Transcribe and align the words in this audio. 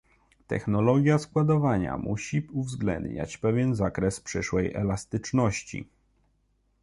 Technologia 0.47 1.17
składowania 1.19 1.97
musi 1.97 2.47
uwzględniać 2.51 3.37
pewien 3.37 3.75
zakres 3.75 4.19
przyszłej 4.21 4.73
elastyczności 4.73 5.87